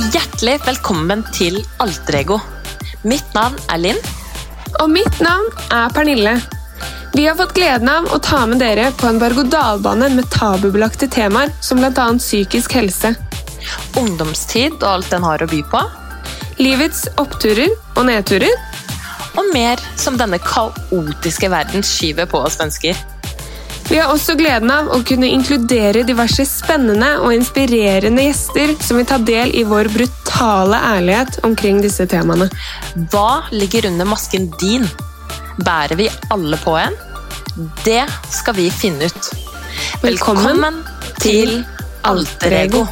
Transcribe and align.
Hjertelig 0.00 0.54
velkommen 0.64 1.20
til 1.36 1.58
Alterego. 1.82 2.38
Mitt 3.04 3.34
navn 3.36 3.58
er 3.68 3.80
Linn. 3.82 3.98
Og 4.80 4.88
mitt 4.88 5.18
navn 5.20 5.50
er 5.76 5.92
Pernille. 5.92 6.32
Vi 7.12 7.26
har 7.26 7.36
fått 7.36 7.52
gleden 7.58 7.90
av 7.92 8.08
å 8.08 8.20
ta 8.24 8.38
med 8.48 8.62
dere 8.62 8.86
på 8.96 9.10
en 9.10 9.20
berg-og-dal-bane 9.20 10.08
med 10.14 10.30
tabubelagte 10.32 11.10
temaer 11.12 11.52
som 11.60 11.82
bl.a. 11.82 12.06
psykisk 12.16 12.78
helse. 12.78 13.12
Ungdomstid 14.00 14.78
og 14.80 14.88
alt 14.94 15.12
den 15.12 15.26
har 15.26 15.44
å 15.44 15.50
by 15.50 15.60
på. 15.68 15.84
Livets 16.62 17.04
oppturer 17.20 17.68
og 17.92 18.06
nedturer. 18.08 18.56
Og 19.36 19.52
mer 19.52 19.84
som 20.00 20.16
denne 20.16 20.40
kaotiske 20.40 21.52
verden 21.52 21.84
skyver 21.84 22.30
på 22.30 22.40
oss 22.40 22.56
mennesker. 22.62 22.96
Vi 23.90 23.98
har 23.98 24.12
også 24.12 24.36
gleden 24.38 24.70
av 24.70 24.86
å 24.94 25.00
kunne 25.02 25.26
inkludere 25.34 26.04
diverse 26.06 26.44
spennende 26.46 27.08
og 27.24 27.32
inspirerende 27.34 28.22
gjester 28.28 28.76
som 28.78 29.00
vil 29.00 29.08
ta 29.10 29.18
del 29.18 29.50
i 29.58 29.64
vår 29.66 29.90
brutale 29.90 30.78
ærlighet 30.92 31.40
omkring 31.48 31.82
disse 31.82 32.06
temaene. 32.06 32.46
Hva 33.10 33.50
ligger 33.50 33.90
under 33.90 34.06
masken 34.06 34.46
din? 34.62 34.86
Bærer 35.66 35.98
vi 35.98 36.06
alle 36.30 36.62
på 36.62 36.78
en? 36.78 36.94
Det 37.82 38.04
skal 38.30 38.60
vi 38.62 38.70
finne 38.70 39.10
ut. 39.10 39.34
Velkommen 40.06 40.62
Velkommen 40.62 40.82
til 41.18 41.58
Alterego. 42.06 42.86